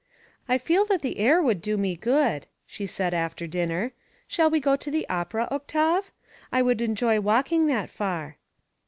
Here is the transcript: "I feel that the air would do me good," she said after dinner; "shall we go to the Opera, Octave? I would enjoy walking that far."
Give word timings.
"I 0.49 0.57
feel 0.57 0.83
that 0.85 1.03
the 1.03 1.19
air 1.19 1.43
would 1.43 1.61
do 1.61 1.77
me 1.77 1.95
good," 1.95 2.47
she 2.65 2.87
said 2.87 3.13
after 3.13 3.45
dinner; 3.45 3.91
"shall 4.27 4.49
we 4.49 4.59
go 4.59 4.75
to 4.75 4.89
the 4.89 5.07
Opera, 5.09 5.47
Octave? 5.51 6.11
I 6.51 6.63
would 6.63 6.81
enjoy 6.81 7.19
walking 7.19 7.67
that 7.67 7.87
far." 7.91 8.37